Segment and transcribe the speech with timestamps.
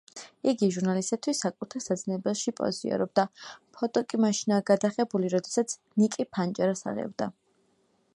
[0.51, 3.25] იგი ჟურნალისათვის საკუთარ საძინებელში პოზიორობდა,
[3.81, 7.29] ფოტო კი მაშინაა გადაღებული, როდესაც ნიკი ფანჯარას აღებდა.